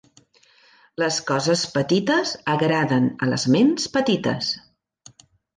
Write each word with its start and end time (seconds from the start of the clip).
Les 1.01 1.19
coses 1.27 1.65
petites 1.75 2.33
agraden 2.55 3.07
a 3.27 3.29
les 3.33 3.47
ments 3.57 3.89
petites. 3.99 4.53